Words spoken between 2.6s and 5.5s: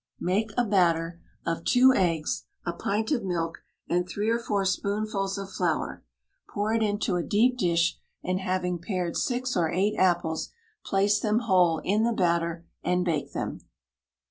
a pint of milk and three or four spoonfuls